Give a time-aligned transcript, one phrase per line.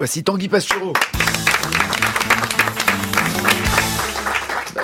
[0.00, 0.94] Voici Tanguy Pastureau.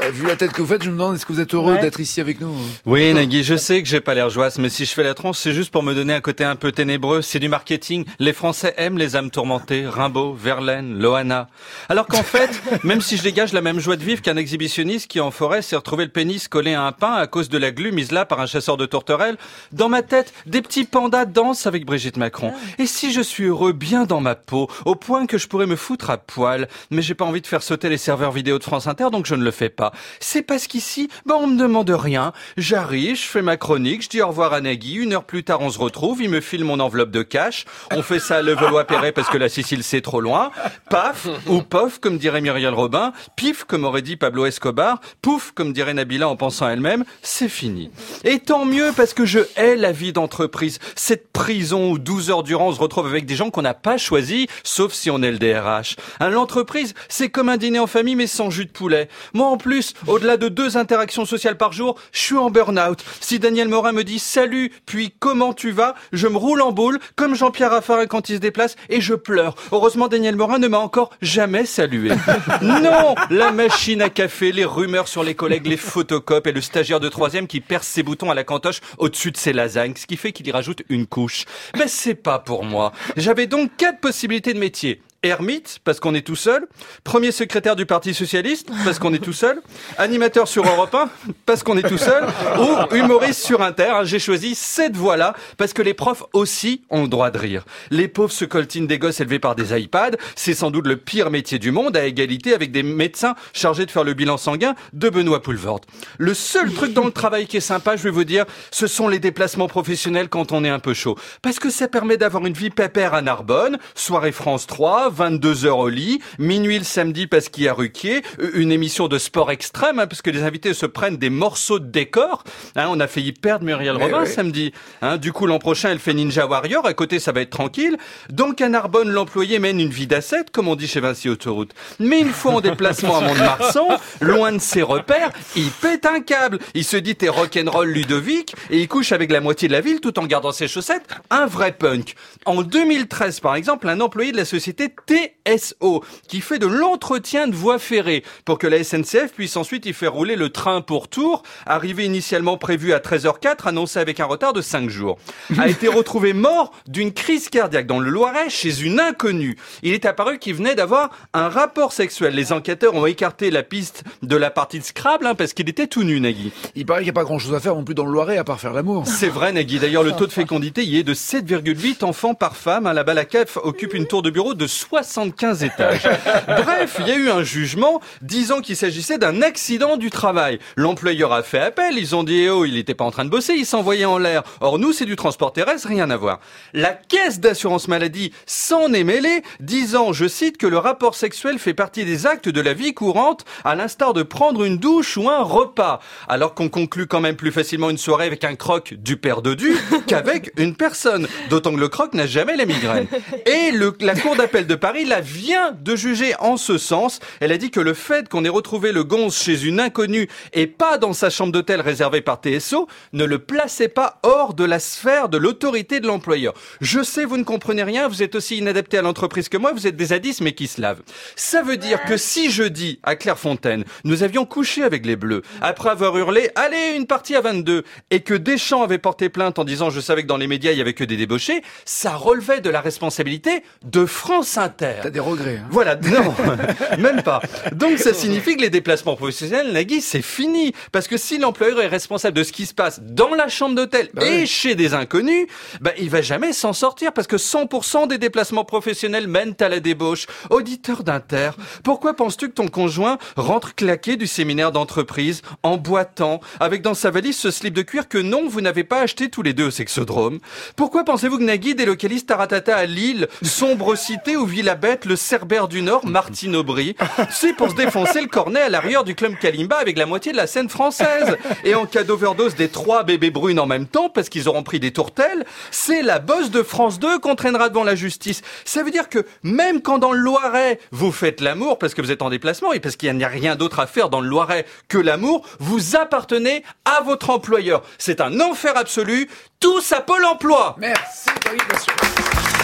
[0.00, 1.74] Bah, vu la tête que vous faites, je me demande est-ce que vous êtes heureux
[1.74, 1.80] Ouais.
[1.80, 4.68] d'être ici avec nous hein Oui, Nagui, je sais que j'ai pas l'air joyeuse, mais
[4.68, 7.22] si je fais la tronche, c'est juste pour me donner un côté un peu ténébreux.
[7.22, 8.04] C'est du marketing.
[8.18, 9.86] Les Français aiment les âmes tourmentées.
[9.86, 11.48] Rimbaud, Verlaine, Loana.
[11.88, 12.50] Alors qu'en fait,
[12.84, 15.76] même si je dégage la même joie de vivre qu'un exhibitionniste qui en forêt s'est
[15.76, 18.40] retrouvé le pénis collé à un pain à cause de la glu mise là par
[18.40, 19.36] un chasseur de tourterelles,
[19.72, 22.52] dans ma tête, des petits pandas dansent avec Brigitte Macron.
[22.78, 25.76] Et si je suis heureux bien dans ma peau, au point que je pourrais me
[25.76, 28.86] foutre à poil, mais j'ai pas envie de faire sauter les serveurs vidéo de France
[28.86, 29.83] Inter, donc je ne le fais pas.
[30.20, 32.32] C'est parce qu'ici, bah, on me demande rien.
[32.56, 35.60] J'arrive, je fais ma chronique, je dis au revoir à Nagui, une heure plus tard
[35.60, 39.12] on se retrouve, il me file mon enveloppe de cash, on fait ça à Levallois-Perret
[39.12, 40.50] parce que la Sicile c'est trop loin,
[40.90, 45.72] paf, ou pof, comme dirait Muriel Robin, pif, comme aurait dit Pablo Escobar, pouf, comme
[45.72, 47.90] dirait Nabila en pensant à elle-même, c'est fini.
[48.24, 52.42] Et tant mieux parce que je hais la vie d'entreprise, cette prison où 12 heures
[52.42, 55.30] durant on se retrouve avec des gens qu'on n'a pas choisis, sauf si on est
[55.30, 55.96] le DRH.
[56.20, 59.08] L'entreprise, c'est comme un dîner en famille mais sans jus de poulet.
[59.32, 63.02] Moi plus, au-delà de deux interactions sociales par jour, je suis en burn-out.
[63.20, 66.98] Si Daniel Morin me dit salut, puis comment tu vas, je me roule en boule,
[67.16, 69.54] comme Jean-Pierre Raffarin quand il se déplace, et je pleure.
[69.72, 72.10] Heureusement, Daniel Morin ne m'a encore jamais salué.
[72.62, 77.00] Non La machine à café, les rumeurs sur les collègues, les photocopes et le stagiaire
[77.00, 80.18] de troisième qui perce ses boutons à la cantoche au-dessus de ses lasagnes, ce qui
[80.18, 81.46] fait qu'il y rajoute une couche.
[81.78, 82.92] Mais c'est pas pour moi.
[83.16, 85.00] J'avais donc quatre possibilités de métier.
[85.24, 86.66] Ermite, parce qu'on est tout seul.
[87.02, 89.60] Premier secrétaire du Parti Socialiste, parce qu'on est tout seul.
[89.96, 91.08] Animateur sur Europe 1,
[91.46, 92.24] parce qu'on est tout seul.
[92.58, 93.88] Ou humoriste sur Inter.
[93.94, 94.04] hein.
[94.04, 97.64] J'ai choisi cette voie-là, parce que les profs aussi ont le droit de rire.
[97.90, 100.16] Les pauvres se coltinent des gosses élevés par des iPads.
[100.36, 103.90] C'est sans doute le pire métier du monde, à égalité avec des médecins chargés de
[103.90, 105.80] faire le bilan sanguin de Benoît Poulvord.
[106.18, 109.08] Le seul truc dans le travail qui est sympa, je vais vous dire, ce sont
[109.08, 111.16] les déplacements professionnels quand on est un peu chaud.
[111.40, 115.78] Parce que ça permet d'avoir une vie pépère à Narbonne, soirée France 3, 22 heures
[115.78, 118.22] au lit, minuit le samedi parce qu'il y a Ruquier,
[118.54, 121.86] une émission de sport extrême, hein, parce que les invités se prennent des morceaux de
[121.86, 122.44] décor.
[122.76, 124.28] Hein, on a failli perdre Muriel Mais Robin oui.
[124.28, 124.72] samedi.
[125.02, 126.86] Hein, du coup, l'an prochain, elle fait Ninja Warrior.
[126.86, 127.96] À côté, ça va être tranquille.
[128.30, 131.72] Donc, à Narbonne, l'employé mène une vie d'asset, comme on dit chez Vinci Autoroute.
[132.00, 133.88] Mais une fois en déplacement à Mont-de-Marsan,
[134.20, 136.58] loin de ses repères, il pète un câble.
[136.74, 140.00] Il se dit t'es rock'n'roll Ludovic et il couche avec la moitié de la ville
[140.00, 141.06] tout en gardant ses chaussettes.
[141.30, 142.14] Un vrai punk.
[142.46, 147.54] En 2013, par exemple, un employé de la société TSO qui fait de l'entretien de
[147.54, 151.42] voies ferrées pour que la SNCF puisse ensuite y faire rouler le train pour Tours,
[151.66, 155.18] arrivé initialement prévu à 13h04, annoncé avec un retard de 5 jours,
[155.58, 159.56] a été retrouvé mort d'une crise cardiaque dans le Loiret chez une inconnue.
[159.82, 162.34] Il est apparu qu'il venait d'avoir un rapport sexuel.
[162.34, 165.86] Les enquêteurs ont écarté la piste de la partie de Scrabble hein, parce qu'il était
[165.86, 166.52] tout nu, Nagui.
[166.74, 168.38] Il paraît qu'il n'y a pas grand chose à faire non plus dans le Loiret
[168.38, 169.04] à part faire l'amour.
[169.06, 169.78] C'est vrai, Nagui.
[169.78, 172.86] D'ailleurs, le taux de fécondité y est de 7,8 enfants par femme.
[172.86, 176.02] Hein, la CAF occupe une tour de bureau de 75 étages.
[176.46, 180.58] Bref, il y a eu un jugement disant qu'il s'agissait d'un accident du travail.
[180.76, 181.96] L'employeur a fait appel.
[181.98, 184.18] Ils ont dit, eh oh, il n'était pas en train de bosser, il s'envoyait en
[184.18, 184.42] l'air.
[184.60, 186.40] Or, nous, c'est du transport terrestre, rien à voir.
[186.72, 191.74] La caisse d'assurance maladie s'en est mêlée, disant, je cite, que le rapport sexuel fait
[191.74, 195.42] partie des actes de la vie courante, à l'instar de prendre une douche ou un
[195.42, 196.00] repas.
[196.28, 199.74] Alors qu'on conclut quand même plus facilement une soirée avec un croc du père Dodu
[200.06, 201.26] qu'avec une personne.
[201.50, 203.06] D'autant que le croc n'a jamais la migraine.
[203.46, 207.20] Et le- la Cour d'appel de Paris la vient de juger en ce sens.
[207.40, 210.66] Elle a dit que le fait qu'on ait retrouvé le gonze chez une inconnue et
[210.66, 214.78] pas dans sa chambre d'hôtel réservée par TSO ne le plaçait pas hors de la
[214.78, 216.54] sphère de l'autorité de l'employeur.
[216.80, 219.86] Je sais, vous ne comprenez rien, vous êtes aussi inadapté à l'entreprise que moi, vous
[219.86, 221.02] êtes des zadistes mais qui se lavent.
[221.36, 225.90] Ça veut dire que si jeudi, à Clairefontaine, nous avions couché avec les Bleus, après
[225.90, 229.90] avoir hurlé «Allez, une partie à 22!» et que Deschamps avait porté plainte en disant
[229.90, 232.70] «Je savais que dans les médias, il y avait que des débauchés», ça relevait de
[232.70, 234.94] la responsabilité de France Inter.
[235.02, 235.58] T'as des regrets.
[235.58, 235.68] Hein.
[235.70, 236.34] Voilà, non,
[236.98, 237.40] même pas.
[237.72, 240.72] Donc ça signifie que les déplacements professionnels, Nagui, c'est fini.
[240.90, 244.08] Parce que si l'employeur est responsable de ce qui se passe dans la chambre d'hôtel
[244.14, 245.46] Bah et chez des inconnus,
[245.80, 249.80] bah, il va jamais s'en sortir parce que 100% des déplacements professionnels mènent à la
[249.80, 250.26] débauche.
[250.50, 251.50] Auditeur d'Inter,
[251.82, 257.10] pourquoi penses-tu que ton conjoint rentre claqué du séminaire d'entreprise, en boitant, avec dans sa
[257.10, 259.70] valise ce slip de cuir que non, vous n'avez pas acheté tous les deux au
[259.70, 260.38] sexodrome?
[260.76, 265.68] Pourquoi pensez-vous que Nagui délocalise Taratata à Lille, sombre cité où la bête, le Cerbère
[265.68, 266.96] du Nord, Martine Aubry
[267.30, 270.36] C'est pour se défoncer le cornet à l'arrière du club Kalimba avec la moitié de
[270.36, 271.36] la scène française.
[271.64, 274.80] Et en cas d'overdose des trois bébés brunes en même temps, parce qu'ils auront pris
[274.80, 278.42] des tourtelles, c'est la bosse de France 2 qu'on traînera devant la justice.
[278.64, 282.10] Ça veut dire que même quand dans le Loiret, vous faites l'amour parce que vous
[282.10, 284.66] êtes en déplacement et parce qu'il n'y a rien d'autre à faire dans le Loiret
[284.88, 287.82] que l'amour, vous appartenez à votre employeur.
[287.98, 289.28] C'est un enfer absolu.
[289.60, 291.28] Tous à Pôle emploi Merci.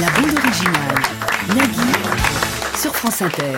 [0.00, 1.02] La bande originale.
[2.76, 3.56] Sur France Inter.